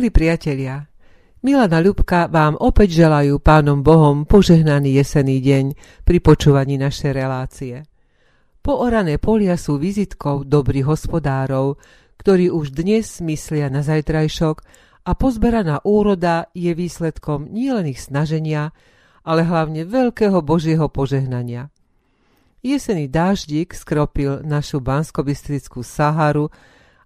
Milí 0.00 0.16
priatelia, 0.16 0.88
Milana 1.44 1.76
Ľubka 1.76 2.24
vám 2.32 2.56
opäť 2.56 3.04
želajú 3.04 3.36
pánom 3.36 3.84
Bohom 3.84 4.24
požehnaný 4.24 4.96
jesený 4.96 5.44
deň 5.44 5.64
pri 6.08 6.18
počúvaní 6.24 6.80
našej 6.80 7.12
relácie. 7.12 7.84
Poorané 8.64 9.20
polia 9.20 9.60
sú 9.60 9.76
vizitkou 9.76 10.48
dobrých 10.48 10.88
hospodárov, 10.88 11.76
ktorí 12.16 12.48
už 12.48 12.72
dnes 12.72 13.20
myslia 13.20 13.68
na 13.68 13.84
zajtrajšok 13.84 14.64
a 15.04 15.12
pozberaná 15.12 15.84
úroda 15.84 16.48
je 16.56 16.72
výsledkom 16.72 17.52
nielen 17.52 17.92
ich 17.92 18.00
snaženia, 18.00 18.72
ale 19.20 19.44
hlavne 19.44 19.84
veľkého 19.84 20.40
Božieho 20.40 20.88
požehnania. 20.88 21.68
Jesený 22.64 23.04
dáždik 23.12 23.76
skropil 23.76 24.40
našu 24.48 24.80
banskobistrickú 24.80 25.84
Saharu 25.84 26.48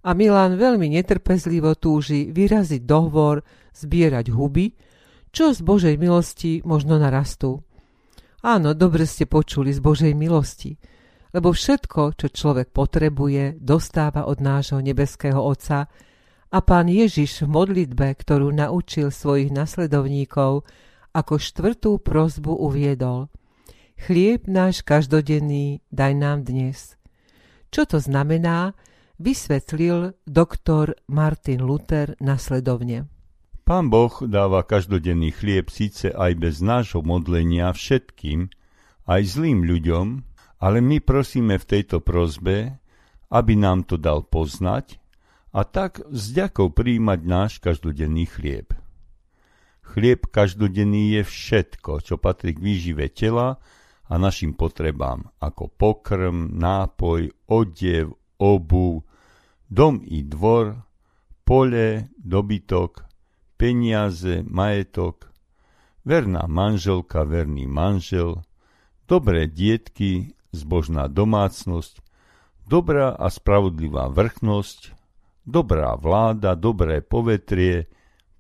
a 0.05 0.11
Milan 0.13 0.61
veľmi 0.61 0.93
netrpezlivo 0.93 1.75
túži 1.81 2.29
vyraziť 2.29 2.85
dohovor, 2.85 3.41
zbierať 3.73 4.29
huby, 4.29 4.77
čo 5.33 5.51
z 5.51 5.65
Božej 5.65 5.97
milosti 5.97 6.61
možno 6.63 7.01
narastú. 7.01 7.65
Áno, 8.45 8.77
dobre 8.77 9.09
ste 9.09 9.25
počuli 9.25 9.73
z 9.73 9.81
Božej 9.81 10.13
milosti, 10.13 10.77
lebo 11.33 11.51
všetko, 11.51 12.21
čo 12.21 12.29
človek 12.29 12.71
potrebuje, 12.71 13.57
dostáva 13.59 14.29
od 14.29 14.39
nášho 14.39 14.79
nebeského 14.85 15.41
Otca 15.41 15.89
a 16.53 16.59
pán 16.61 16.87
Ježiš 16.87 17.49
v 17.49 17.51
modlitbe, 17.51 18.15
ktorú 18.15 18.53
naučil 18.53 19.09
svojich 19.09 19.51
nasledovníkov, 19.51 20.63
ako 21.17 21.35
štvrtú 21.41 21.99
prozbu 22.05 22.53
uviedol– 22.53 23.27
Chlieb 23.95 24.51
náš 24.51 24.83
každodenný 24.83 25.81
daj 25.95 26.13
nám 26.19 26.43
dnes. 26.45 26.99
Čo 27.71 27.87
to 27.87 27.99
znamená, 28.03 28.75
vysvetlil 29.19 30.19
doktor 30.27 30.99
Martin 31.07 31.63
Luther 31.63 32.19
nasledovne. 32.19 33.07
Pán 33.65 33.89
Boh 33.89 34.13
dáva 34.29 34.61
každodenný 34.61 35.33
chlieb 35.33 35.73
síce 35.73 36.13
aj 36.13 36.33
bez 36.37 36.61
nášho 36.61 37.01
modlenia 37.01 37.73
všetkým, 37.73 38.53
aj 39.09 39.23
zlým 39.25 39.65
ľuďom, 39.65 40.07
ale 40.61 40.85
my 40.85 41.01
prosíme 41.01 41.57
v 41.57 41.69
tejto 41.69 42.05
prozbe, 42.05 42.77
aby 43.33 43.53
nám 43.57 43.89
to 43.89 43.97
dal 43.97 44.21
poznať 44.21 45.01
a 45.57 45.65
tak 45.65 46.05
s 46.13 46.35
ďakou 46.35 46.77
príjmať 46.77 47.21
náš 47.25 47.53
každodenný 47.63 48.29
chlieb. 48.29 48.77
Chlieb 49.85 50.29
každodenný 50.29 51.21
je 51.21 51.23
všetko, 51.23 52.05
čo 52.05 52.21
patrí 52.21 52.57
k 52.57 52.61
výžive 52.61 53.07
tela 53.13 53.63
a 54.09 54.15
našim 54.21 54.53
potrebám 54.53 55.31
ako 55.41 55.71
pokrm, 55.73 56.53
nápoj, 56.57 57.33
odev, 57.49 58.17
obu, 58.39 59.05
dom 59.71 60.01
i 60.05 60.23
dvor, 60.23 60.83
pole, 61.45 62.09
dobytok, 62.19 63.05
peniaze, 63.57 64.43
majetok, 64.47 65.31
verná 66.05 66.45
manželka, 66.49 67.25
verný 67.25 67.69
manžel, 67.69 68.45
dobré 69.09 69.49
dietky, 69.49 70.37
zbožná 70.53 71.09
domácnosť, 71.09 72.01
dobrá 72.69 73.13
a 73.13 73.29
spravodlivá 73.29 74.09
vrchnosť, 74.09 74.95
dobrá 75.45 75.97
vláda, 75.97 76.57
dobré 76.57 77.05
povetrie, 77.05 77.89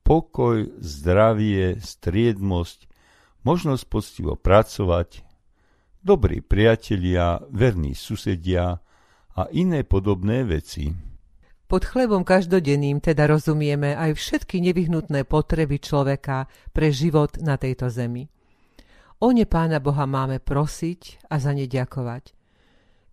pokoj, 0.04 0.68
zdravie, 0.80 1.80
striednosť, 1.80 2.88
možnosť 3.44 3.84
poctivo 3.88 4.32
pracovať, 4.36 5.24
dobrí 6.04 6.40
priatelia, 6.40 7.40
verní 7.48 7.96
susedia 7.96 8.84
a 9.34 9.50
iné 9.50 9.82
podobné 9.82 10.46
veci. 10.46 10.94
Pod 11.64 11.82
chlebom 11.82 12.22
každodenným 12.22 13.00
teda 13.00 13.26
rozumieme 13.26 13.96
aj 13.96 14.14
všetky 14.14 14.60
nevyhnutné 14.60 15.24
potreby 15.24 15.80
človeka 15.80 16.46
pre 16.70 16.92
život 16.92 17.40
na 17.40 17.56
tejto 17.56 17.90
zemi. 17.90 18.28
O 19.24 19.32
ne 19.32 19.48
Pána 19.48 19.80
Boha 19.80 20.04
máme 20.04 20.38
prosiť 20.38 21.26
a 21.32 21.40
za 21.40 21.56
ne 21.56 21.64
ďakovať. 21.64 22.36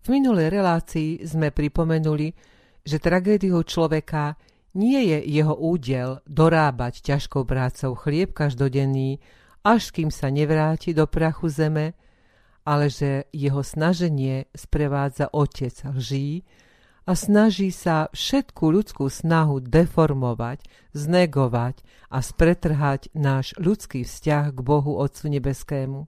V 0.02 0.06
minulej 0.10 0.52
relácii 0.52 1.24
sme 1.24 1.54
pripomenuli, 1.54 2.34
že 2.82 2.98
tragédiou 2.98 3.62
človeka 3.62 4.34
nie 4.74 5.14
je 5.14 5.18
jeho 5.30 5.54
údel 5.54 6.20
dorábať 6.26 7.00
ťažkou 7.06 7.46
prácou 7.46 7.94
chlieb 7.96 8.34
každodenný, 8.34 9.22
až 9.62 9.94
kým 9.94 10.10
sa 10.10 10.28
nevráti 10.28 10.90
do 10.90 11.06
prachu 11.06 11.48
zeme, 11.48 11.94
ale 12.62 12.90
že 12.90 13.26
jeho 13.34 13.62
snaženie 13.62 14.46
sprevádza 14.54 15.30
otec 15.34 15.74
lží 15.94 16.46
a 17.02 17.18
snaží 17.18 17.74
sa 17.74 18.06
všetku 18.14 18.62
ľudskú 18.62 19.10
snahu 19.10 19.58
deformovať, 19.58 20.62
znegovať 20.94 21.82
a 22.14 22.22
spretrhať 22.22 23.10
náš 23.10 23.58
ľudský 23.58 24.06
vzťah 24.06 24.54
k 24.54 24.58
Bohu 24.62 24.94
Otcu 25.02 25.26
Nebeskému. 25.26 26.06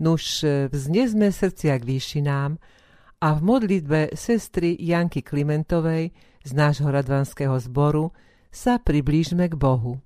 Nuž 0.00 0.48
vznesme 0.72 1.28
srdcia 1.28 1.76
k 1.76 1.84
výšinám 1.84 2.56
a 3.20 3.28
v 3.36 3.40
modlitbe 3.44 4.16
sestry 4.16 4.72
Janky 4.80 5.20
Klimentovej 5.20 6.16
z 6.40 6.50
nášho 6.56 6.88
radvanského 6.88 7.52
zboru 7.60 8.16
sa 8.48 8.80
priblížme 8.80 9.52
k 9.52 9.54
Bohu. 9.60 10.00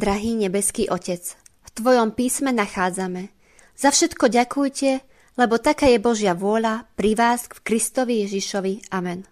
Nebeský 0.00 0.88
Otec, 0.88 1.36
v 1.60 1.68
Tvojom 1.76 2.16
písme 2.16 2.56
nachádzame. 2.56 3.28
Za 3.76 3.92
všetko 3.92 4.32
ďakujte, 4.32 5.04
lebo 5.36 5.60
taká 5.60 5.88
je 5.92 6.00
Božia 6.00 6.32
vôľa 6.32 6.88
pri 6.96 7.12
vás 7.16 7.48
v 7.48 7.60
Kristovi 7.60 8.24
Ježišovi. 8.24 8.92
Amen. 8.92 9.28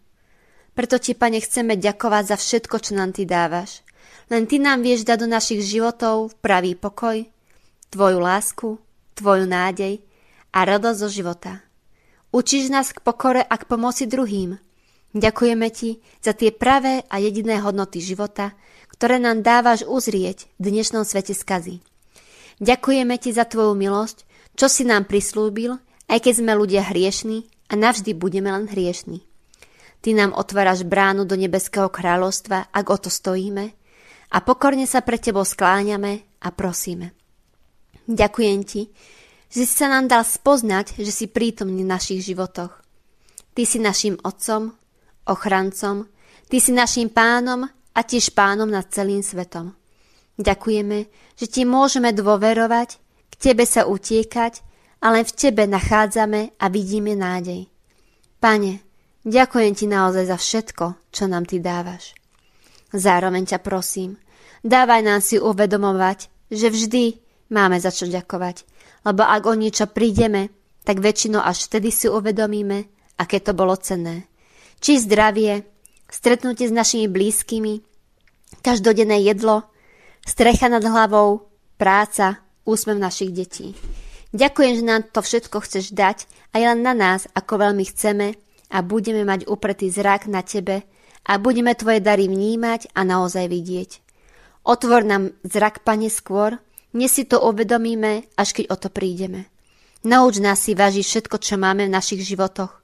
Preto 0.76 1.00
Ti, 1.00 1.16
Pane, 1.16 1.40
chceme 1.40 1.80
ďakovať 1.80 2.24
za 2.32 2.36
všetko, 2.36 2.76
čo 2.84 2.92
nám 2.94 3.16
Ty 3.16 3.24
dávaš. 3.24 3.80
Len 4.28 4.44
Ty 4.44 4.60
nám 4.60 4.84
vieš 4.84 5.08
dať 5.08 5.24
do 5.24 5.28
našich 5.28 5.64
životov 5.64 6.36
pravý 6.44 6.76
pokoj, 6.76 7.24
Tvoju 7.88 8.18
lásku, 8.20 8.76
Tvoju 9.16 9.48
nádej 9.48 10.04
a 10.52 10.68
radosť 10.68 10.98
zo 11.00 11.08
života. 11.08 11.52
Učíš 12.28 12.68
nás 12.68 12.92
k 12.92 13.00
pokore 13.00 13.40
a 13.40 13.54
k 13.56 13.64
pomoci 13.64 14.04
druhým. 14.04 14.60
Ďakujeme 15.16 15.66
Ti 15.72 15.96
za 16.20 16.36
tie 16.36 16.52
pravé 16.52 17.02
a 17.08 17.16
jediné 17.16 17.58
hodnoty 17.58 18.04
života, 18.04 18.52
ktoré 18.98 19.22
nám 19.22 19.46
dávaš 19.46 19.86
uzrieť 19.86 20.50
v 20.58 20.74
dnešnom 20.74 21.06
svete 21.06 21.30
skazy. 21.30 21.78
Ďakujeme 22.58 23.14
Ti 23.14 23.30
za 23.30 23.46
Tvoju 23.46 23.78
milosť, 23.78 24.26
čo 24.58 24.66
si 24.66 24.82
nám 24.82 25.06
prislúbil, 25.06 25.78
aj 26.10 26.18
keď 26.18 26.42
sme 26.42 26.58
ľudia 26.58 26.82
hriešní 26.82 27.46
a 27.70 27.78
navždy 27.78 28.10
budeme 28.18 28.50
len 28.50 28.66
hriešní. 28.66 29.22
Ty 30.02 30.18
nám 30.18 30.34
otváraš 30.34 30.82
bránu 30.82 31.30
do 31.30 31.38
nebeského 31.38 31.86
kráľovstva, 31.86 32.74
ak 32.74 32.86
o 32.90 32.98
to 32.98 33.06
stojíme, 33.06 33.70
a 34.34 34.36
pokorne 34.42 34.82
sa 34.82 34.98
pre 35.06 35.22
Tebou 35.22 35.46
skláňame 35.46 36.26
a 36.42 36.50
prosíme. 36.50 37.14
Ďakujem 38.10 38.60
Ti, 38.66 38.82
že 39.46 39.62
si 39.62 39.74
sa 39.78 39.86
nám 39.86 40.10
dal 40.10 40.26
spoznať, 40.26 40.98
že 40.98 41.14
si 41.14 41.30
prítomný 41.30 41.86
v 41.86 41.92
našich 41.94 42.26
životoch. 42.26 42.82
Ty 43.54 43.62
si 43.62 43.78
našim 43.78 44.18
otcom, 44.26 44.74
ochrancom, 45.22 46.10
Ty 46.50 46.56
si 46.58 46.74
našim 46.74 47.14
pánom 47.14 47.77
a 47.98 48.06
tiež 48.06 48.30
pánom 48.30 48.70
nad 48.70 48.86
celým 48.94 49.26
svetom. 49.26 49.74
Ďakujeme, 50.38 51.10
že 51.34 51.46
Ti 51.50 51.66
môžeme 51.66 52.14
dôverovať, 52.14 53.02
k 53.26 53.34
Tebe 53.34 53.66
sa 53.66 53.90
utiekať 53.90 54.62
a 55.02 55.10
len 55.10 55.26
v 55.26 55.34
Tebe 55.34 55.66
nachádzame 55.66 56.54
a 56.54 56.64
vidíme 56.70 57.18
nádej. 57.18 57.66
Pane, 58.38 58.86
ďakujem 59.26 59.74
Ti 59.74 59.86
naozaj 59.90 60.30
za 60.30 60.38
všetko, 60.38 61.10
čo 61.10 61.26
nám 61.26 61.50
Ty 61.50 61.58
dávaš. 61.58 62.14
Zároveň 62.94 63.50
ťa 63.50 63.58
prosím, 63.66 64.14
dávaj 64.62 65.02
nám 65.02 65.18
si 65.18 65.42
uvedomovať, 65.42 66.30
že 66.54 66.70
vždy 66.70 67.04
máme 67.50 67.82
za 67.82 67.90
čo 67.90 68.06
ďakovať, 68.06 68.62
lebo 69.10 69.26
ak 69.26 69.42
o 69.42 69.58
niečo 69.58 69.90
prídeme, 69.90 70.54
tak 70.86 71.02
väčšinou 71.02 71.42
až 71.42 71.66
vtedy 71.66 71.90
si 71.90 72.06
uvedomíme, 72.06 72.86
aké 73.18 73.42
to 73.42 73.52
bolo 73.58 73.74
cenné. 73.74 74.30
Či 74.78 75.02
zdravie, 75.02 75.66
stretnutie 76.08 76.70
s 76.70 76.72
našimi 76.72 77.10
blízkymi, 77.10 77.87
každodenné 78.64 79.22
jedlo, 79.24 79.68
strecha 80.24 80.68
nad 80.68 80.84
hlavou, 80.84 81.48
práca, 81.80 82.42
úsmev 82.68 83.00
našich 83.00 83.32
detí. 83.32 83.72
Ďakujem, 84.36 84.72
že 84.80 84.84
nám 84.84 85.02
to 85.08 85.24
všetko 85.24 85.56
chceš 85.64 85.96
dať 85.96 86.28
aj 86.52 86.62
len 86.62 86.80
na 86.84 86.92
nás, 86.92 87.24
ako 87.32 87.64
veľmi 87.64 87.84
chceme 87.88 88.36
a 88.68 88.78
budeme 88.84 89.24
mať 89.24 89.48
upretý 89.48 89.88
zrak 89.88 90.28
na 90.28 90.44
tebe, 90.44 90.84
a 91.28 91.36
budeme 91.36 91.76
Tvoje 91.76 92.00
dary 92.00 92.24
vnímať 92.24 92.96
a 92.96 93.04
naozaj 93.04 93.52
vidieť. 93.52 93.90
Otvor 94.64 95.04
nám 95.04 95.36
zrak, 95.44 95.84
Pane, 95.84 96.08
skôr, 96.08 96.56
dnes 96.88 97.12
si 97.12 97.28
to 97.28 97.44
uvedomíme, 97.44 98.24
až 98.32 98.56
keď 98.56 98.64
o 98.72 98.76
to 98.80 98.88
prídeme. 98.88 99.44
Nauč 100.08 100.40
nás 100.40 100.64
si 100.64 100.72
vážiť 100.72 101.04
všetko, 101.04 101.36
čo 101.36 101.60
máme 101.60 101.84
v 101.84 101.94
našich 101.94 102.24
životoch. 102.24 102.80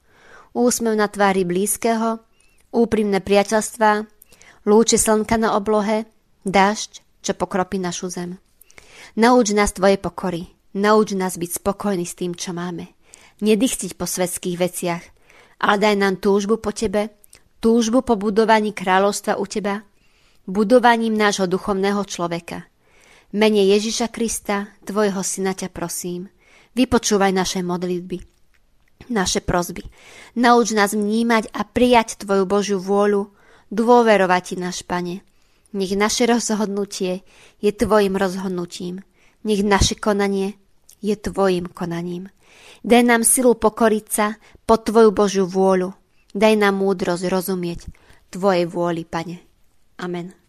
Úsmev 0.53 0.93
na 0.93 1.09
tvári 1.09 1.41
blízkeho, 1.41 2.21
úprimné 2.69 3.19
priateľstvá, 3.19 4.05
lúče 4.65 4.97
slnka 4.97 5.37
na 5.37 5.53
oblohe, 5.53 6.09
dážď, 6.45 7.05
čo 7.21 7.31
pokropí 7.37 7.77
našu 7.77 8.09
zem. 8.09 8.37
Nauč 9.15 9.53
nás 9.53 9.71
Tvoje 9.71 10.01
pokory, 10.01 10.49
nauč 10.73 11.13
nás 11.13 11.37
byť 11.37 11.61
spokojní 11.61 12.05
s 12.05 12.17
tým, 12.17 12.33
čo 12.33 12.51
máme. 12.51 12.91
Nedychtiť 13.41 13.95
po 13.95 14.09
svetských 14.09 14.57
veciach, 14.57 15.03
ale 15.61 15.77
daj 15.79 15.95
nám 15.95 16.15
túžbu 16.17 16.57
po 16.57 16.73
Tebe, 16.73 17.15
túžbu 17.61 18.01
po 18.01 18.17
budovaní 18.17 18.73
kráľovstva 18.73 19.37
u 19.37 19.45
Teba, 19.45 19.85
budovaním 20.49 21.17
nášho 21.17 21.49
duchovného 21.49 22.01
človeka. 22.05 22.65
Mene 23.35 23.67
Ježiša 23.67 24.13
Krista, 24.13 24.71
Tvojho 24.87 25.19
Syna 25.19 25.51
ťa 25.51 25.67
prosím, 25.67 26.31
vypočúvaj 26.77 27.35
naše 27.35 27.59
modlitby, 27.65 28.23
naše 29.11 29.43
prozby. 29.43 29.83
Nauč 30.39 30.71
nás 30.71 30.95
vnímať 30.95 31.51
a 31.51 31.67
prijať 31.67 32.23
Tvoju 32.23 32.47
Božiu 32.47 32.79
vôľu, 32.79 33.34
dôverovať 33.71 34.41
Ti, 34.51 34.55
náš 34.61 34.81
Pane. 34.85 35.21
Nech 35.75 35.93
naše 35.97 36.25
rozhodnutie 36.29 37.25
je 37.59 37.71
Tvojim 37.71 38.15
rozhodnutím. 38.15 39.03
Nech 39.45 39.61
naše 39.61 39.95
konanie 39.99 40.55
je 41.01 41.15
Tvojim 41.17 41.69
konaním. 41.69 42.31
Daj 42.85 43.01
nám 43.01 43.21
silu 43.25 43.57
pokoriť 43.57 44.05
sa 44.07 44.37
pod 44.69 44.85
Tvoju 44.85 45.09
Božiu 45.09 45.45
vôľu, 45.49 45.93
Daj 46.35 46.53
nám 46.59 46.83
múdrosť 46.83 47.31
rozumieť 47.31 47.87
Tvojej 48.27 48.67
vôli, 48.67 49.07
Pane. 49.07 49.39
Amen. 49.95 50.44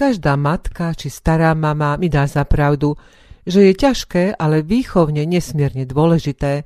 Každá 0.00 0.32
matka 0.32 0.96
či 0.96 1.12
stará 1.12 1.52
mama 1.52 1.92
mi 2.00 2.08
dá 2.08 2.24
za 2.24 2.48
pravdu, 2.48 2.96
že 3.44 3.68
je 3.68 3.76
ťažké, 3.76 4.32
ale 4.32 4.64
výchovne 4.64 5.28
nesmierne 5.28 5.84
dôležité 5.84 6.64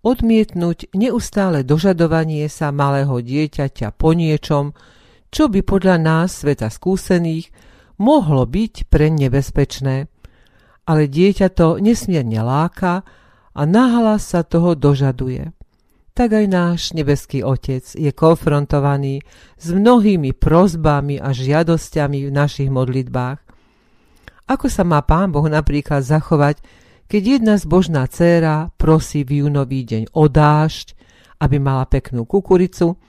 odmietnúť 0.00 0.88
neustále 0.96 1.68
dožadovanie 1.68 2.48
sa 2.48 2.72
malého 2.72 3.20
dieťaťa 3.20 3.92
po 3.92 4.16
niečom, 4.16 4.72
čo 5.28 5.52
by 5.52 5.60
podľa 5.60 6.00
nás, 6.00 6.40
sveta 6.40 6.72
skúsených, 6.72 7.52
mohlo 8.00 8.48
byť 8.48 8.88
pre 8.88 9.12
nebezpečné. 9.12 10.08
Ale 10.88 11.12
dieťa 11.12 11.52
to 11.52 11.76
nesmierne 11.76 12.40
láka 12.40 13.04
a 13.52 13.68
nahlas 13.68 14.32
sa 14.32 14.48
toho 14.48 14.72
dožaduje 14.72 15.52
tak 16.12 16.36
aj 16.36 16.46
náš 16.48 16.80
nebeský 16.92 17.40
Otec 17.40 17.84
je 17.96 18.12
konfrontovaný 18.12 19.24
s 19.56 19.72
mnohými 19.72 20.36
prozbami 20.36 21.16
a 21.16 21.32
žiadosťami 21.32 22.28
v 22.28 22.32
našich 22.32 22.68
modlitbách. 22.68 23.40
Ako 24.52 24.68
sa 24.68 24.84
má 24.84 25.00
Pán 25.00 25.32
Boh 25.32 25.48
napríklad 25.48 26.04
zachovať, 26.04 26.60
keď 27.08 27.22
jedna 27.40 27.54
zbožná 27.56 28.04
dcéra 28.08 28.72
prosí 28.76 29.24
v 29.24 29.44
júnový 29.44 29.84
deň 29.84 30.12
o 30.12 30.28
dážď, 30.28 30.96
aby 31.40 31.56
mala 31.56 31.88
peknú 31.88 32.28
kukuricu, 32.28 33.00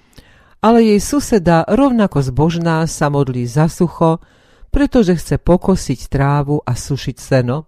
ale 0.63 0.79
jej 0.83 0.99
suseda 1.03 1.67
rovnako 1.67 2.23
zbožná 2.23 2.87
sa 2.87 3.11
modlí 3.11 3.43
za 3.43 3.67
sucho, 3.67 4.23
pretože 4.71 5.19
chce 5.19 5.35
pokosiť 5.43 6.07
trávu 6.07 6.63
a 6.63 6.71
sušiť 6.71 7.17
seno. 7.19 7.67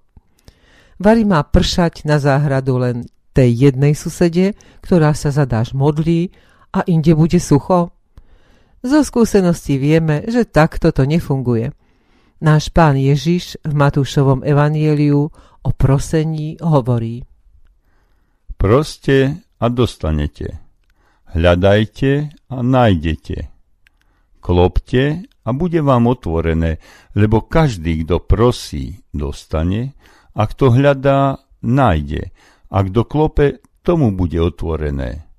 Vary 0.96 1.27
má 1.27 1.44
pršať 1.44 2.08
na 2.08 2.24
záhradu 2.24 2.80
len 2.80 3.04
tej 3.36 3.70
jednej 3.70 3.92
susede, 3.92 4.56
ktorá 4.80 5.12
sa 5.12 5.36
zadáš 5.36 5.75
modlí 5.75 6.32
a 6.72 6.88
inde 6.88 7.12
bude 7.12 7.38
sucho? 7.44 7.92
Zo 8.80 9.04
skúsenosti 9.04 9.75
vieme, 9.75 10.24
že 10.32 10.48
takto 10.48 10.96
to 10.96 11.04
nefunguje. 11.04 11.75
Náš 12.39 12.72
pán 12.72 12.96
Ježiš 12.96 13.60
v 13.65 13.74
Matúšovom 13.75 14.46
evanieliu 14.46 15.27
o 15.65 15.70
prosení 15.74 16.56
hovorí. 16.62 17.25
Proste 18.56 19.44
a 19.60 19.65
dostanete. 19.68 20.62
Hľadajte 21.36 22.12
a 22.54 22.58
nájdete. 22.62 23.38
Klopte 24.39 25.25
a 25.44 25.50
bude 25.51 25.82
vám 25.82 26.06
otvorené, 26.06 26.77
lebo 27.18 27.44
každý, 27.44 28.06
kto 28.06 28.22
prosí, 28.22 29.01
dostane, 29.10 29.98
a 30.38 30.46
kto 30.46 30.70
hľadá, 30.70 31.42
nájde, 31.65 32.30
a 32.75 32.84
kto 32.84 33.08
klope, 33.08 33.63
tomu 33.79 34.12
bude 34.12 34.36
otvorené. 34.36 35.32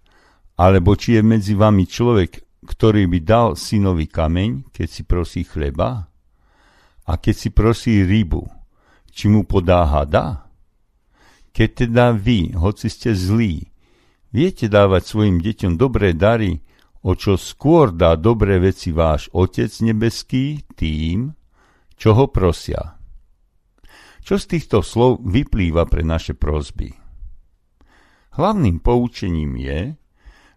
Alebo 0.56 0.96
či 0.96 1.20
je 1.20 1.22
medzi 1.22 1.52
vami 1.52 1.84
človek, 1.84 2.64
ktorý 2.64 3.04
by 3.12 3.18
dal 3.20 3.48
synovi 3.60 4.08
kameň, 4.08 4.72
keď 4.72 4.88
si 4.88 5.02
prosí 5.04 5.44
chleba? 5.44 6.08
A 7.04 7.12
keď 7.20 7.34
si 7.36 7.48
prosí 7.52 8.00
rybu, 8.08 8.40
či 9.12 9.28
mu 9.28 9.44
podá 9.44 9.84
hada? 9.84 10.48
Keď 11.52 11.68
teda 11.84 12.16
vy, 12.16 12.56
hoci 12.56 12.88
ste 12.88 13.12
zlí, 13.12 13.68
viete 14.32 14.72
dávať 14.72 15.04
svojim 15.04 15.36
deťom 15.36 15.76
dobré 15.76 16.16
dary, 16.16 16.64
o 17.04 17.12
čo 17.12 17.36
skôr 17.36 17.92
dá 17.92 18.16
dobré 18.16 18.56
veci 18.56 18.96
váš 18.96 19.28
Otec 19.36 19.70
nebeský 19.84 20.64
tým, 20.72 21.36
čo 22.00 22.16
ho 22.16 22.32
prosia. 22.32 22.96
Čo 24.24 24.40
z 24.40 24.44
týchto 24.56 24.80
slov 24.80 25.22
vyplýva 25.22 25.86
pre 25.86 26.02
naše 26.02 26.34
prosby? 26.34 27.05
Hlavným 28.36 28.84
poučením 28.84 29.56
je, 29.56 29.96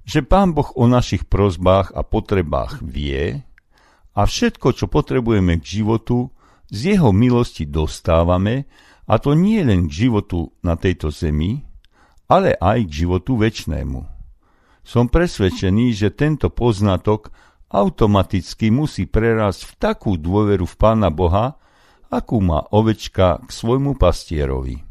že 0.04 0.20
Pán 0.20 0.52
Boh 0.52 0.68
o 0.76 0.84
našich 0.84 1.32
prozbách 1.32 1.96
a 1.96 2.04
potrebách 2.04 2.84
vie 2.84 3.40
a 4.12 4.22
všetko, 4.28 4.76
čo 4.76 4.92
potrebujeme 4.92 5.64
k 5.64 5.80
životu, 5.80 6.28
z 6.68 6.98
Jeho 6.98 7.16
milosti 7.16 7.64
dostávame, 7.64 8.68
a 9.10 9.16
to 9.18 9.32
nie 9.34 9.64
len 9.64 9.88
k 9.88 10.06
životu 10.06 10.52
na 10.60 10.76
tejto 10.76 11.10
zemi, 11.10 11.66
ale 12.28 12.54
aj 12.60 12.86
k 12.86 13.08
životu 13.08 13.40
väčšnému. 13.40 14.00
Som 14.84 15.08
presvedčený, 15.08 15.96
že 15.96 16.14
tento 16.14 16.52
poznatok 16.52 17.32
automaticky 17.72 18.70
musí 18.70 19.08
prerásť 19.08 19.66
v 19.66 19.74
takú 19.80 20.12
dôveru 20.20 20.68
v 20.68 20.76
Pána 20.78 21.10
Boha, 21.10 21.58
akú 22.12 22.42
má 22.44 22.66
ovečka 22.74 23.40
k 23.46 23.50
svojmu 23.50 23.98
pastierovi. 23.98 24.89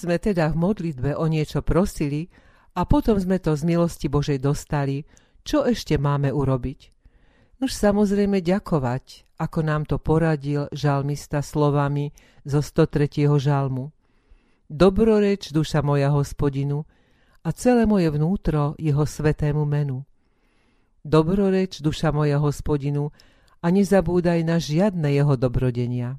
Sme 0.00 0.16
teda 0.16 0.48
v 0.48 0.56
modlitbe 0.56 1.12
o 1.12 1.28
niečo 1.28 1.60
prosili 1.60 2.32
a 2.72 2.88
potom 2.88 3.20
sme 3.20 3.36
to 3.36 3.52
z 3.52 3.68
milosti 3.68 4.08
Božej 4.08 4.40
dostali, 4.40 5.04
čo 5.44 5.68
ešte 5.68 6.00
máme 6.00 6.32
urobiť? 6.32 6.80
Už 7.60 7.68
samozrejme 7.68 8.40
ďakovať, 8.40 9.36
ako 9.36 9.58
nám 9.60 9.84
to 9.84 10.00
poradil 10.00 10.72
žalmista 10.72 11.44
slovami 11.44 12.16
zo 12.48 12.64
103. 12.64 13.28
žalmu. 13.36 13.92
Dobroreč 14.70 15.52
duša 15.52 15.84
moja 15.84 16.08
hospodinu 16.08 16.88
a 17.44 17.52
celé 17.52 17.84
moje 17.84 18.08
vnútro 18.08 18.78
jeho 18.80 19.04
svetému 19.04 19.68
menu. 19.68 20.08
Dobroreč 21.04 21.84
duša 21.84 22.16
moja 22.16 22.40
hospodinu 22.40 23.12
a 23.60 23.66
nezabúdaj 23.68 24.40
na 24.40 24.56
žiadne 24.56 25.12
jeho 25.12 25.36
dobrodenia. 25.36 26.16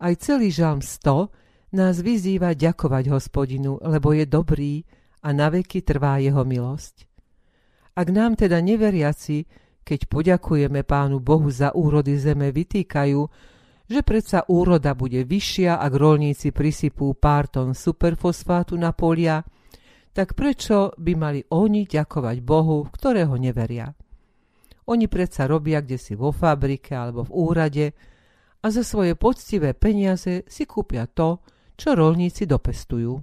Aj 0.00 0.12
celý 0.16 0.48
žalm 0.48 0.80
100 0.80 1.41
nás 1.72 2.00
vyzýva 2.00 2.52
ďakovať 2.52 3.04
hospodinu, 3.08 3.80
lebo 3.80 4.12
je 4.12 4.28
dobrý 4.28 4.84
a 5.24 5.32
naveky 5.32 5.80
trvá 5.80 6.20
jeho 6.20 6.44
milosť. 6.44 7.08
Ak 7.92 8.08
nám 8.08 8.36
teda 8.40 8.60
neveriaci, 8.60 9.44
keď 9.84 10.00
poďakujeme 10.08 10.86
Pánu 10.86 11.18
Bohu 11.20 11.48
za 11.52 11.76
úrody 11.76 12.16
zeme, 12.16 12.48
vytýkajú, 12.54 13.20
že 13.92 14.00
predsa 14.00 14.48
úroda 14.48 14.96
bude 14.96 15.20
vyššia, 15.26 15.76
ak 15.76 15.92
rolníci 15.92 16.54
prisypú 16.54 17.12
pár 17.18 17.52
tón 17.52 17.76
superfosfátu 17.76 18.78
na 18.80 18.96
polia, 18.96 19.44
tak 20.12 20.32
prečo 20.32 20.92
by 20.96 21.12
mali 21.16 21.40
oni 21.52 21.84
ďakovať 21.84 22.36
Bohu, 22.40 22.88
ktorého 22.88 23.36
neveria? 23.36 23.92
Oni 24.88 25.06
predsa 25.08 25.44
robia 25.44 25.80
kde 25.80 26.00
si 26.00 26.16
vo 26.16 26.32
fabrike 26.32 26.96
alebo 26.96 27.28
v 27.28 27.32
úrade 27.32 27.86
a 28.62 28.66
za 28.70 28.82
svoje 28.86 29.18
poctivé 29.18 29.74
peniaze 29.76 30.46
si 30.46 30.62
kúpia 30.64 31.04
to, 31.10 31.42
čo 31.76 31.96
rolníci 31.96 32.44
dopestujú. 32.44 33.22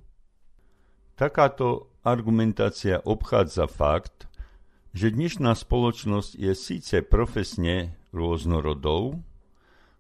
Takáto 1.20 1.91
argumentácia 2.03 3.03
obchádza 3.03 3.68
fakt, 3.68 4.32
že 4.96 5.13
dnešná 5.13 5.53
spoločnosť 5.53 6.32
je 6.39 6.53
síce 6.56 6.96
profesne 7.06 7.94
rôznorodou, 8.15 9.22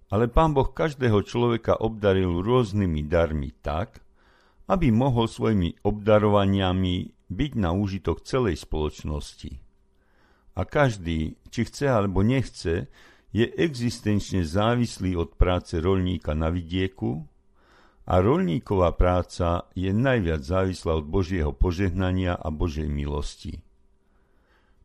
ale 0.09 0.25
pán 0.25 0.57
Boh 0.57 0.65
každého 0.65 1.21
človeka 1.21 1.77
obdaril 1.77 2.41
rôznymi 2.41 3.05
darmi 3.05 3.53
tak, 3.61 4.01
aby 4.65 4.89
mohol 4.89 5.29
svojimi 5.29 5.81
obdarovaniami 5.85 6.95
byť 7.29 7.51
na 7.61 7.69
úžitok 7.73 8.25
celej 8.25 8.65
spoločnosti. 8.65 9.61
A 10.57 10.61
každý, 10.65 11.37
či 11.53 11.61
chce 11.69 11.85
alebo 11.89 12.25
nechce, 12.25 12.89
je 13.29 13.45
existenčne 13.45 14.41
závislý 14.41 15.13
od 15.13 15.37
práce 15.37 15.77
rolníka 15.77 16.33
na 16.33 16.49
vidieku 16.49 17.29
a 18.09 18.17
rolníková 18.17 18.97
práca 18.97 19.69
je 19.77 19.93
najviac 19.93 20.41
závislá 20.41 20.97
od 20.97 21.05
Božieho 21.05 21.53
požehnania 21.53 22.33
a 22.33 22.49
Božej 22.49 22.89
milosti. 22.89 23.61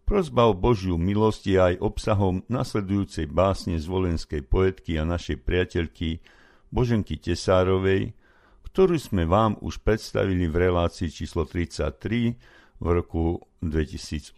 Prozba 0.04 0.44
o 0.44 0.52
Božiu 0.52 1.00
milosť 1.00 1.42
je 1.48 1.56
aj 1.56 1.74
obsahom 1.80 2.44
nasledujúcej 2.52 3.24
básne 3.24 3.80
z 3.80 3.88
volenskej 3.88 4.44
poetky 4.44 5.00
a 5.00 5.08
našej 5.08 5.40
priateľky 5.40 6.20
Boženky 6.68 7.16
Tesárovej, 7.16 8.12
ktorú 8.68 9.00
sme 9.00 9.24
vám 9.24 9.56
už 9.64 9.80
predstavili 9.80 10.44
v 10.44 10.68
relácii 10.68 11.08
číslo 11.08 11.48
33 11.48 12.36
v 12.76 12.86
roku 12.92 13.40
2018 13.64 14.36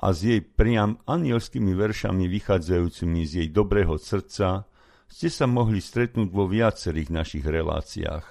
a 0.00 0.06
s 0.08 0.18
jej 0.24 0.40
priam 0.40 0.96
anielskými 1.04 1.76
veršami 1.76 2.24
vychádzajúcimi 2.24 3.20
z 3.28 3.32
jej 3.44 3.48
dobrého 3.52 4.00
srdca 4.00 4.69
ste 5.10 5.26
sa 5.26 5.50
mohli 5.50 5.82
stretnúť 5.82 6.30
vo 6.30 6.46
viacerých 6.46 7.10
našich 7.10 7.42
reláciách. 7.42 8.26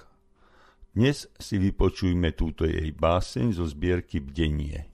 Dnes 0.95 1.27
si 1.37 1.59
vypočujme 1.59 2.33
túto 2.33 2.63
jej 2.65 2.89
báseň 2.95 3.53
zo 3.53 3.67
zbierky 3.67 4.23
Bdenie. 4.23 4.87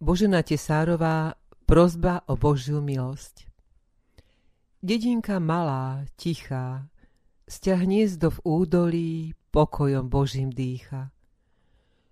Božena 0.00 0.40
Tesárová 0.40 1.36
prozba 1.68 2.24
o 2.24 2.38
Božiu 2.38 2.80
milosť. 2.80 3.50
Dedinka 4.80 5.36
malá, 5.36 6.08
tichá, 6.16 6.88
sťa 7.44 7.84
hniezdo 7.84 8.32
v 8.32 8.38
údolí 8.48 9.12
pokojom 9.52 10.08
Božím 10.08 10.48
dýcha. 10.48 11.12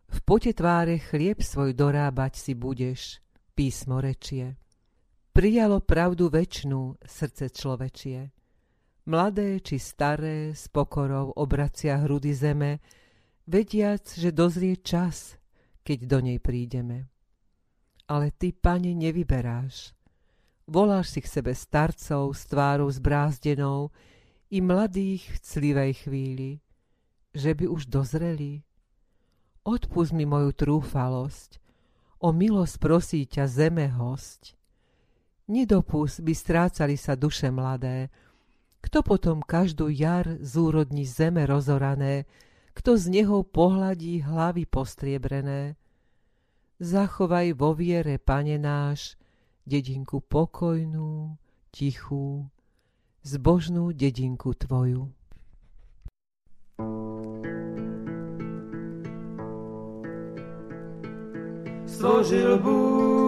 V 0.08 0.18
pote 0.20 0.52
tváre 0.52 1.00
chlieb 1.00 1.40
svoj 1.40 1.72
dorábať 1.72 2.36
si 2.36 2.52
budeš, 2.52 3.24
písmo 3.56 4.04
rečie. 4.04 4.60
Prijalo 5.38 5.78
pravdu 5.78 6.26
väčšnú 6.26 6.98
srdce 6.98 7.54
človečie. 7.54 8.34
Mladé 9.06 9.62
či 9.62 9.78
staré 9.78 10.50
s 10.50 10.66
pokorou 10.66 11.30
obracia 11.38 11.94
hrudy 12.02 12.34
zeme, 12.34 12.82
vediac, 13.46 14.02
že 14.18 14.34
dozrie 14.34 14.82
čas, 14.82 15.38
keď 15.86 15.98
do 16.10 16.18
nej 16.26 16.42
prídeme 16.42 17.06
ale 18.08 18.32
ty, 18.32 18.56
pane, 18.56 18.96
nevyberáš. 18.96 19.92
Voláš 20.64 21.12
si 21.12 21.20
k 21.20 21.28
sebe 21.28 21.52
starcov 21.52 22.32
s 22.32 22.48
tvárou 22.48 22.88
zbrázdenou 22.88 23.92
i 24.48 24.64
mladých 24.64 25.28
v 25.28 25.38
clivej 25.44 25.92
chvíli, 26.04 26.50
že 27.36 27.52
by 27.52 27.68
už 27.68 27.88
dozreli. 27.92 28.64
Odpust 29.64 30.16
mi 30.16 30.24
moju 30.24 30.56
trúfalosť, 30.56 31.60
o 32.24 32.32
milosť 32.32 32.74
prosí 32.80 33.20
ťa 33.28 33.44
zeme 33.44 33.92
host. 33.92 34.56
Nedopust, 35.48 36.20
by 36.20 36.32
strácali 36.36 37.00
sa 37.00 37.16
duše 37.16 37.48
mladé, 37.48 38.12
kto 38.84 39.00
potom 39.00 39.40
každú 39.40 39.88
jar 39.88 40.38
zúrodní 40.44 41.08
zeme 41.08 41.48
rozorané, 41.48 42.28
kto 42.76 42.94
z 42.94 43.10
neho 43.10 43.42
pohľadí 43.42 44.22
hlavy 44.22 44.68
postriebrené, 44.68 45.74
Zachovaj 46.78 47.58
vo 47.58 47.74
viere, 47.74 48.22
pane 48.22 48.54
náš, 48.54 49.18
dedinku 49.66 50.22
pokojnú, 50.22 51.34
tichú, 51.74 52.46
zbožnú 53.26 53.90
dedinku 53.90 54.54
Tvoju. 54.54 55.10
Stvořil 61.86 62.58
Bůh, 62.62 63.27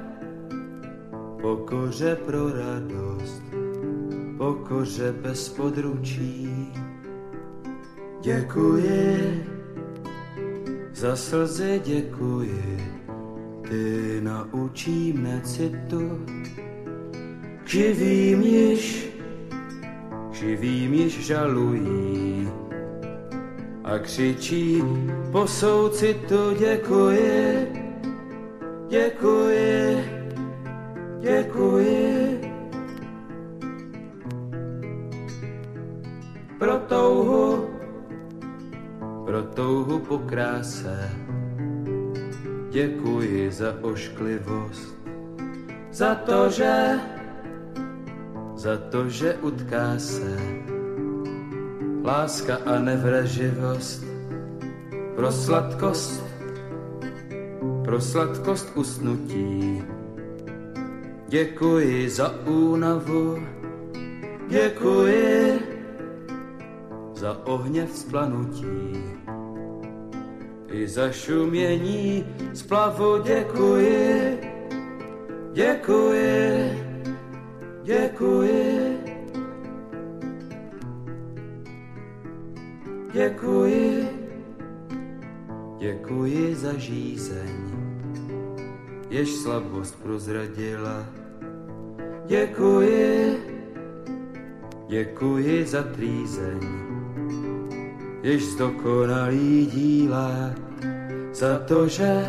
pokoře 1.41 2.17
pro 2.25 2.49
radost, 2.49 3.43
pokoře 4.37 5.11
bez 5.21 5.49
područí. 5.49 6.73
Děkuji, 8.21 9.45
za 10.93 11.15
slzy 11.15 11.81
děkuji, 11.85 12.77
ty 13.69 14.19
naučí 14.21 15.13
mne 15.13 15.41
citu. 15.43 16.25
Živým 17.65 18.41
již, 18.41 19.09
živým 20.31 20.93
již 20.93 21.25
žalují 21.25 22.49
a 23.83 23.99
křičí 23.99 24.83
po 25.31 25.47
soucitu 25.47 26.53
děkuji, 26.59 27.67
děkuji, 28.89 29.50
ošklivost, 43.81 44.95
za 45.91 46.15
to, 46.15 46.49
že, 46.49 46.99
za 48.55 48.77
to, 48.77 49.09
že 49.09 49.35
utká 49.41 49.99
se. 49.99 50.37
Láska 52.03 52.57
a 52.65 52.79
nevraživost, 52.79 54.03
pro 55.15 55.31
sladkost, 55.31 56.23
pro 57.83 58.01
sladkost 58.01 58.71
usnutí. 58.75 59.83
Děkuji 61.27 62.09
za 62.09 62.33
únavu, 62.45 63.37
děkuji 64.47 65.59
za 67.13 67.45
ohně 67.45 67.85
vzplanutí 67.85 69.20
i 70.71 70.87
za 70.87 71.11
šumění 71.11 72.25
splavu 72.53 73.21
děkuji, 73.23 74.39
děkuji, 75.53 76.71
děkuji. 77.83 79.01
Děkuji, 83.13 84.07
děkuji 85.79 86.55
za 86.55 86.73
žízeň, 86.77 87.55
jež 89.09 89.29
slabost 89.29 90.03
prozradila. 90.03 91.05
Děkuji, 92.27 93.37
děkuji 94.87 95.65
za 95.65 95.83
trýzeň, 95.83 96.90
jež 98.23 98.43
zdokonalý 98.43 99.65
díla, 99.65 100.53
za 101.33 101.59
to, 101.59 101.87
že, 101.87 102.25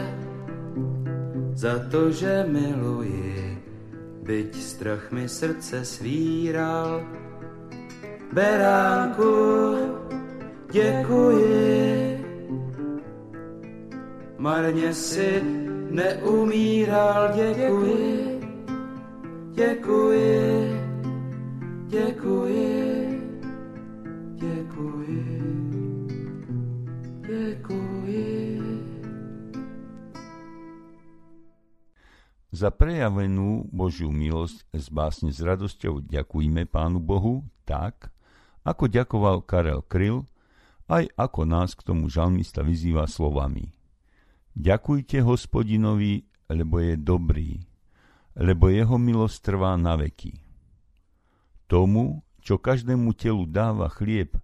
za 1.55 1.79
to, 1.91 2.11
že 2.11 2.47
miluji, 2.49 3.59
byť 4.23 4.53
strach 4.57 5.13
mi 5.13 5.29
srdce 5.29 5.85
svíral. 5.85 7.03
Beránku, 8.33 9.77
děkuji, 10.73 12.25
marně 14.39 14.95
si 14.95 15.43
neumíral, 15.91 17.29
děkuji, 17.35 18.41
děkuji, 19.53 20.81
děkuji, 21.87 22.82
Za 32.63 32.71
prejavenú 32.71 33.67
Božiu 33.75 34.15
milosť 34.15 34.71
z 34.71 34.87
básne 34.95 35.35
s 35.35 35.43
radosťou 35.43 36.07
ďakujme 36.07 36.63
Pánu 36.71 37.03
Bohu 37.03 37.43
tak, 37.67 38.15
ako 38.63 38.87
ďakoval 38.87 39.43
Karel 39.43 39.83
Kryl, 39.83 40.23
aj 40.87 41.11
ako 41.19 41.43
nás 41.43 41.75
k 41.75 41.83
tomu 41.83 42.07
žalmista 42.07 42.63
vyzýva 42.63 43.11
slovami. 43.11 43.75
Ďakujte 44.55 45.27
hospodinovi, 45.27 46.23
lebo 46.47 46.79
je 46.79 46.95
dobrý, 46.95 47.67
lebo 48.39 48.71
jeho 48.71 48.95
milosť 48.95 49.43
trvá 49.43 49.75
na 49.75 49.99
veky. 49.99 50.39
Tomu, 51.67 52.23
čo 52.47 52.63
každému 52.63 53.11
telu 53.19 53.43
dáva 53.43 53.91
chlieb, 53.91 54.39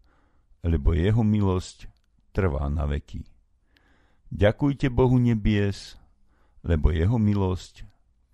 lebo 0.66 0.90
jeho 0.90 1.22
milosť 1.22 1.86
trvá 2.34 2.66
na 2.66 2.82
veky. 2.82 3.22
Ďakujte 4.34 4.90
Bohu 4.90 5.22
nebies, 5.22 5.94
lebo 6.66 6.90
jeho 6.90 7.14
milosť 7.14 7.86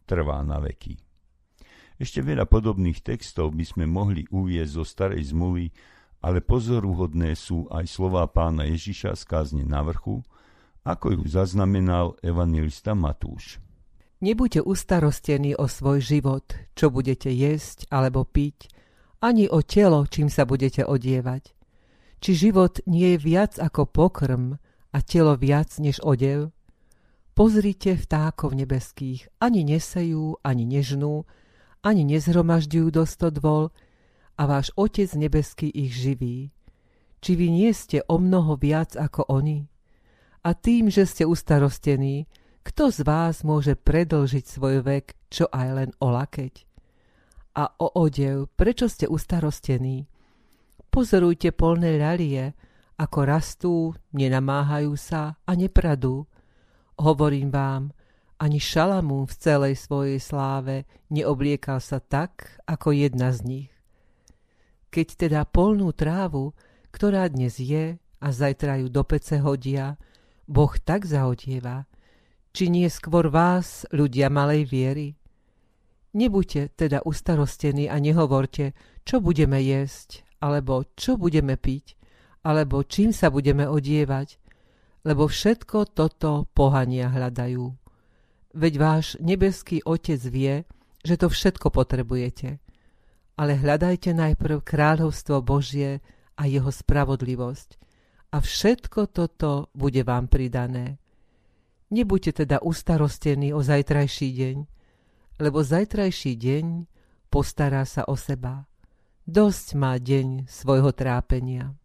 trvá 0.05 0.41
na 0.45 0.61
veky. 0.61 0.97
Ešte 1.95 2.21
veľa 2.21 2.51
podobných 2.51 3.01
textov 3.01 3.55
by 3.55 3.65
sme 3.65 3.85
mohli 3.87 4.27
uviezť 4.27 4.73
zo 4.75 4.85
starej 4.85 5.31
zmluvy, 5.31 5.71
ale 6.25 6.41
pozoruhodné 6.41 7.37
sú 7.37 7.69
aj 7.69 7.85
slová 7.87 8.27
pána 8.27 8.65
Ježiša 8.67 9.15
z 9.15 9.23
kázne 9.29 9.63
na 9.63 9.85
vrchu, 9.85 10.25
ako 10.85 11.21
ju 11.21 11.23
zaznamenal 11.29 12.17
evangelista 12.21 12.93
Matúš. 12.93 13.61
Nebuďte 14.25 14.65
ustarostení 14.65 15.53
o 15.53 15.69
svoj 15.69 16.01
život, 16.01 16.49
čo 16.73 16.89
budete 16.89 17.29
jesť 17.29 17.85
alebo 17.93 18.25
piť, 18.25 18.73
ani 19.21 19.49
o 19.49 19.61
telo, 19.65 20.05
čím 20.09 20.29
sa 20.29 20.45
budete 20.49 20.85
odievať. 20.85 21.53
Či 22.25 22.49
život 22.49 22.81
nie 22.89 23.17
je 23.17 23.19
viac 23.21 23.61
ako 23.61 23.85
pokrm 23.85 24.57
a 24.93 24.99
telo 25.05 25.37
viac 25.37 25.77
než 25.77 26.01
odev? 26.01 26.53
Pozrite 27.35 27.99
vtákov 27.99 28.55
nebeských, 28.55 29.27
ani 29.43 29.67
nesejú, 29.67 30.39
ani 30.47 30.63
nežnú, 30.63 31.27
ani 31.83 32.07
nezhromažďujú 32.07 32.89
do 32.95 33.03
stodvol, 33.03 33.75
a 34.35 34.43
váš 34.51 34.75
Otec 34.75 35.11
nebeský 35.15 35.71
ich 35.71 35.95
živí. 35.95 36.51
Či 37.23 37.31
vy 37.39 37.47
nie 37.51 37.71
ste 37.71 38.03
o 38.07 38.19
mnoho 38.19 38.59
viac 38.59 38.99
ako 38.99 39.31
oni? 39.31 39.67
A 40.45 40.53
tým, 40.53 40.91
že 40.91 41.09
ste 41.09 41.25
ustarostení, 41.25 42.29
kto 42.67 42.91
z 42.91 43.01
vás 43.07 43.47
môže 43.47 43.79
predlžiť 43.79 44.45
svoj 44.45 44.85
vek, 44.85 45.17
čo 45.31 45.49
aj 45.49 45.69
len 45.73 45.91
o 46.03 46.13
lakeť? 46.13 46.55
A 47.55 47.71
o 47.79 47.87
odev, 47.95 48.51
prečo 48.59 48.91
ste 48.91 49.07
ustarostení? 49.07 50.11
Pozorujte 50.91 51.55
polné 51.55 51.97
ľalie, 51.97 52.55
ako 52.99 53.19
rastú, 53.27 53.75
nenamáhajú 54.15 54.95
sa 54.99 55.39
a 55.43 55.53
nepradú. 55.55 56.27
Hovorím 56.95 57.51
vám, 57.51 57.91
ani 58.39 58.63
Šalamún 58.63 59.27
v 59.27 59.35
celej 59.39 59.75
svojej 59.83 60.23
sláve 60.23 60.87
neobliekal 61.11 61.83
sa 61.83 61.99
tak, 61.99 62.61
ako 62.71 62.95
jedna 62.95 63.35
z 63.35 63.41
nich. 63.43 63.71
Keď 64.95 65.27
teda 65.27 65.41
polnú 65.49 65.91
trávu, 65.91 66.55
ktorá 66.95 67.27
dnes 67.27 67.59
je 67.59 67.99
a 67.99 68.29
zajtra 68.31 68.79
ju 68.79 68.87
do 68.91 69.03
pece 69.03 69.43
hodia, 69.43 69.99
Boh 70.47 70.71
tak 70.79 71.03
zahodieva, 71.09 71.91
či 72.55 72.71
nie 72.71 72.87
skôr 72.87 73.27
vás, 73.27 73.83
ľudia 73.91 74.31
malej 74.31 74.71
viery? 74.71 75.09
Nebuďte 76.15 76.79
teda 76.79 77.03
ustarostení 77.03 77.91
a 77.91 77.99
nehovorte, 77.99 78.71
čo 79.03 79.19
budeme 79.19 79.59
jesť, 79.59 80.23
alebo 80.39 80.87
čo 80.95 81.19
budeme 81.19 81.59
piť, 81.59 81.99
alebo 82.47 82.87
čím 82.87 83.11
sa 83.11 83.35
budeme 83.35 83.67
odievať, 83.67 84.39
lebo 85.05 85.29
všetko 85.29 85.93
toto 85.93 86.49
pohania 86.57 87.13
hľadajú. 87.13 87.65
Veď 88.57 88.75
váš 88.81 89.07
nebeský 89.21 89.85
Otec 89.85 90.21
vie, 90.27 90.65
že 91.05 91.21
to 91.21 91.29
všetko 91.29 91.69
potrebujete. 91.69 92.59
Ale 93.37 93.59
hľadajte 93.61 94.17
najprv 94.17 94.65
kráľovstvo 94.65 95.45
Božie 95.45 96.01
a 96.35 96.49
jeho 96.49 96.71
spravodlivosť 96.71 97.85
a 98.35 98.43
všetko 98.43 99.15
toto 99.15 99.71
bude 99.79 100.03
vám 100.03 100.27
pridané. 100.27 100.99
Nebuďte 101.95 102.43
teda 102.43 102.59
ustarostení 102.67 103.55
o 103.55 103.63
zajtrajší 103.63 104.29
deň, 104.35 104.57
lebo 105.39 105.63
zajtrajší 105.63 106.35
deň 106.35 106.65
postará 107.31 107.87
sa 107.87 108.03
o 108.11 108.19
seba. 108.19 108.67
Dosť 109.23 109.79
má 109.79 109.95
deň 110.03 110.51
svojho 110.51 110.91
trápenia. 110.91 111.79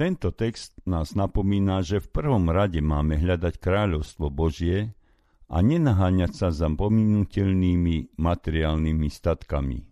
Tento 0.00 0.32
text 0.32 0.80
nás 0.88 1.12
napomína, 1.12 1.84
že 1.84 2.00
v 2.00 2.08
prvom 2.08 2.48
rade 2.48 2.80
máme 2.80 3.20
hľadať 3.20 3.60
kráľovstvo 3.60 4.32
Božie 4.32 4.96
a 5.44 5.60
nenaháňať 5.60 6.32
sa 6.32 6.48
za 6.48 6.72
pominutelnými 6.72 8.16
materiálnymi 8.16 9.08
statkami. 9.12 9.84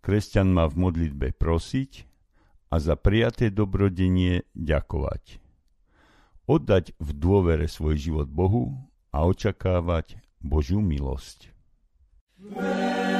Kresťan 0.00 0.56
má 0.56 0.64
v 0.72 0.88
modlitbe 0.88 1.36
prosiť 1.36 2.08
a 2.72 2.80
za 2.80 2.96
prijaté 2.96 3.52
dobrodenie 3.52 4.48
ďakovať. 4.56 5.36
Oddať 6.48 6.96
v 6.96 7.10
dôvere 7.12 7.68
svoj 7.68 8.00
život 8.00 8.28
Bohu 8.32 8.72
a 9.12 9.28
očakávať 9.28 10.16
Božiu 10.40 10.80
milosť. 10.80 11.52
Amen. 12.56 13.19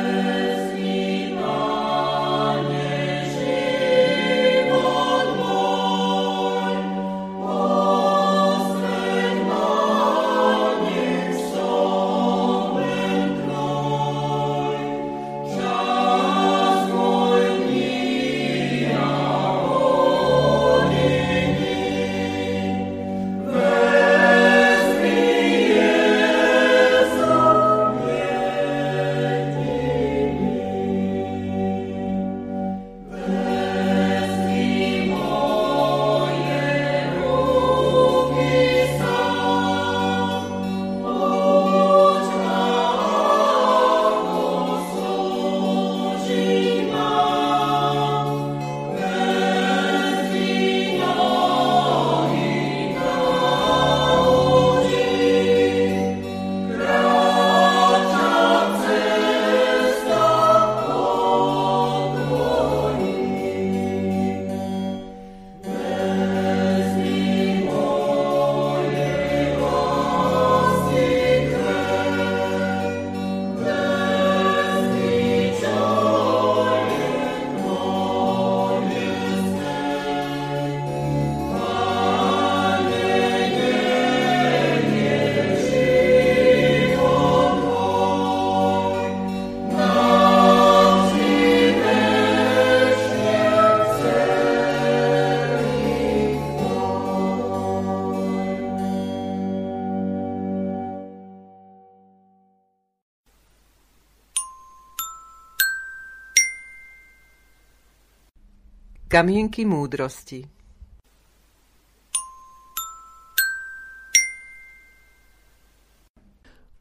Kamienky 109.11 109.67
múdrosti 109.67 110.47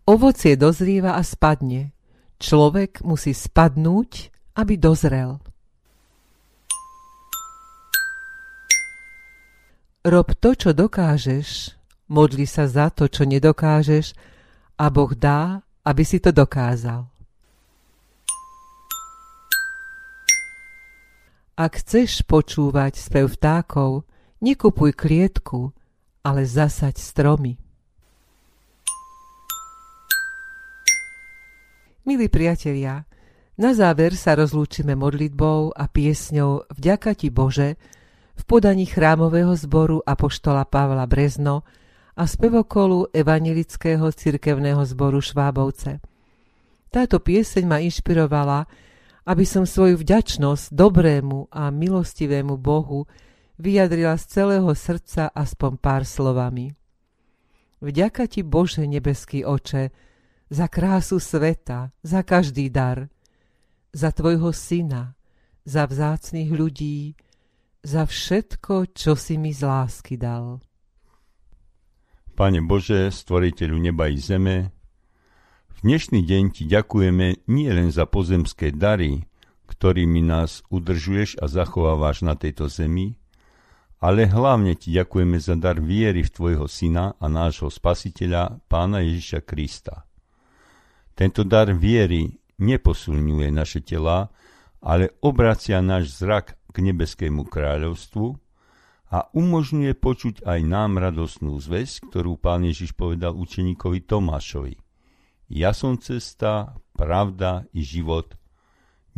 Ovocie 0.06 0.54
dozrieva 0.54 1.18
a 1.18 1.26
spadne. 1.26 1.90
Človek 2.38 3.02
musí 3.02 3.34
spadnúť, 3.34 4.30
aby 4.62 4.78
dozrel. 4.78 5.42
Rob 10.06 10.30
to, 10.38 10.54
čo 10.54 10.70
dokážeš, 10.78 11.74
modli 12.14 12.46
sa 12.46 12.70
za 12.70 12.94
to, 12.94 13.10
čo 13.10 13.26
nedokážeš 13.26 14.14
a 14.78 14.86
Boh 14.94 15.18
dá, 15.18 15.66
aby 15.82 16.06
si 16.06 16.22
to 16.22 16.30
dokázal. 16.30 17.10
Ak 21.60 21.84
chceš 21.84 22.24
počúvať 22.24 22.96
spev 22.96 23.36
vtákov, 23.36 24.08
nekupuj 24.40 24.96
klietku, 24.96 25.76
ale 26.24 26.48
zasaď 26.48 26.96
stromy. 26.96 27.60
Milí 32.08 32.32
priatelia, 32.32 33.04
na 33.60 33.76
záver 33.76 34.16
sa 34.16 34.40
rozlúčime 34.40 34.96
modlitbou 34.96 35.76
a 35.76 35.84
piesňou 35.92 36.64
Vďaka 36.72 37.12
ti 37.12 37.28
Bože 37.28 37.76
v 38.40 38.44
podaní 38.48 38.88
chrámového 38.88 39.52
zboru 39.60 40.00
Apoštola 40.00 40.64
Pavla 40.64 41.04
Brezno 41.12 41.68
a 42.16 42.24
spevokolu 42.24 43.12
Evangelického 43.12 44.08
cirkevného 44.16 44.80
zboru 44.88 45.20
Švábovce. 45.20 46.00
Táto 46.88 47.20
pieseň 47.20 47.64
ma 47.68 47.84
inšpirovala 47.84 48.64
aby 49.26 49.44
som 49.44 49.68
svoju 49.68 50.00
vďačnosť 50.00 50.72
dobrému 50.72 51.52
a 51.52 51.72
milostivému 51.74 52.56
Bohu 52.56 53.08
vyjadrila 53.60 54.16
z 54.16 54.26
celého 54.40 54.72
srdca 54.72 55.28
aspoň 55.36 55.72
pár 55.80 56.04
slovami. 56.08 56.72
Vďaka 57.80 58.28
ti, 58.28 58.44
Bože 58.44 58.84
nebeský 58.88 59.44
oče, 59.44 59.92
za 60.50 60.68
krásu 60.68 61.22
sveta, 61.22 61.94
za 62.02 62.26
každý 62.26 62.68
dar, 62.72 63.08
za 63.94 64.10
tvojho 64.12 64.50
syna, 64.52 65.16
za 65.64 65.86
vzácných 65.86 66.50
ľudí, 66.50 67.14
za 67.86 68.04
všetko, 68.04 68.92
čo 68.92 69.14
si 69.16 69.38
mi 69.40 69.56
z 69.56 69.64
lásky 69.64 70.20
dal. 70.20 70.60
Pane 72.36 72.60
Bože, 72.64 73.12
stvoriteľu 73.12 73.78
neba 73.80 74.08
i 74.08 74.16
zeme, 74.16 74.72
dnešný 75.80 76.28
deň 76.28 76.44
ti 76.52 76.64
ďakujeme 76.68 77.48
nie 77.48 77.70
len 77.72 77.88
za 77.88 78.04
pozemské 78.04 78.76
dary, 78.76 79.24
ktorými 79.72 80.20
nás 80.20 80.66
udržuješ 80.68 81.40
a 81.40 81.48
zachovávaš 81.48 82.28
na 82.28 82.36
tejto 82.36 82.68
zemi, 82.68 83.16
ale 84.04 84.28
hlavne 84.28 84.76
ti 84.76 84.92
ďakujeme 84.92 85.40
za 85.40 85.56
dar 85.56 85.80
viery 85.80 86.24
v 86.24 86.32
tvojho 86.32 86.68
syna 86.68 87.16
a 87.20 87.26
nášho 87.32 87.72
spasiteľa, 87.72 88.60
pána 88.68 89.04
Ježiša 89.04 89.40
Krista. 89.48 90.04
Tento 91.16 91.44
dar 91.44 91.72
viery 91.72 92.32
neposilňuje 92.60 93.48
naše 93.52 93.80
tela, 93.84 94.32
ale 94.84 95.16
obracia 95.24 95.80
náš 95.84 96.20
zrak 96.20 96.56
k 96.72 96.76
nebeskému 96.80 97.48
kráľovstvu 97.48 98.28
a 99.12 99.28
umožňuje 99.32 99.94
počuť 99.96 100.36
aj 100.44 100.60
nám 100.64 101.00
radosnú 101.00 101.60
zväzť, 101.60 102.12
ktorú 102.12 102.40
pán 102.40 102.68
Ježiš 102.68 102.96
povedal 102.96 103.36
učeníkovi 103.36 104.04
Tomášovi– 104.04 104.76
ja 105.50 105.74
som 105.74 105.98
cesta, 105.98 106.78
pravda 106.94 107.66
i 107.74 107.82
život. 107.82 108.38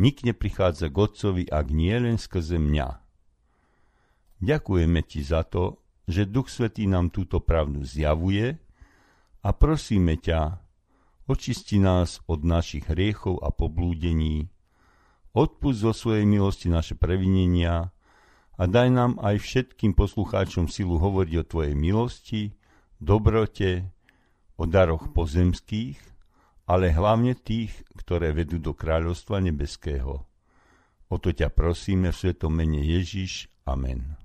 Nik 0.00 0.24
neprichádza 0.24 0.88
k 0.88 0.96
Otcovi, 0.96 1.44
ak 1.52 1.68
nie 1.68 1.92
len 1.92 2.16
skrze 2.16 2.56
mňa. 2.56 2.88
Ďakujeme 4.40 5.00
Ti 5.04 5.20
za 5.22 5.44
to, 5.44 5.84
že 6.08 6.26
Duch 6.26 6.50
Svetý 6.50 6.88
nám 6.88 7.12
túto 7.14 7.38
pravdu 7.38 7.84
zjavuje 7.84 8.58
a 9.44 9.48
prosíme 9.54 10.18
ťa, 10.18 10.58
očisti 11.30 11.78
nás 11.78 12.18
od 12.26 12.42
našich 12.42 12.88
hriechov 12.90 13.38
a 13.44 13.54
poblúdení, 13.54 14.50
odpust 15.36 15.84
zo 15.84 15.92
svojej 15.94 16.26
milosti 16.26 16.66
naše 16.72 16.98
previnenia 16.98 17.94
a 18.58 18.62
daj 18.66 18.88
nám 18.90 19.12
aj 19.22 19.38
všetkým 19.38 19.94
poslucháčom 19.94 20.66
silu 20.66 20.98
hovoriť 20.98 21.34
o 21.38 21.44
Tvojej 21.46 21.74
milosti, 21.78 22.42
dobrote, 22.98 23.92
o 24.58 24.66
daroch 24.66 25.14
pozemských 25.14 26.11
ale 26.66 26.94
hlavne 26.94 27.34
tých, 27.34 27.74
ktoré 27.98 28.30
vedú 28.30 28.62
do 28.62 28.72
kráľovstva 28.72 29.42
nebeského. 29.42 30.24
O 31.12 31.16
to 31.20 31.34
ťa 31.34 31.52
prosíme 31.52 32.08
v 32.08 32.16
svetom 32.16 32.52
mene 32.54 32.80
Ježiš. 32.80 33.50
Amen. 33.68 34.21